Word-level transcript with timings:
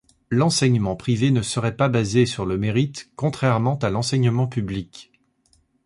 L'enseignement 0.31 0.95
privé 0.95 1.29
ne 1.29 1.43
serait 1.43 1.75
pas 1.75 1.87
basé 1.87 2.25
sur 2.25 2.47
le 2.47 2.57
mérite 2.57 3.11
contrairement 3.15 3.77
à 3.83 3.91
l'enseignement 3.91 4.47
public. 4.47 5.11